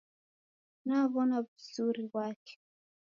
Naw'ona 0.87 1.37
w'uzuri 1.43 2.03
ghwake. 2.11 2.53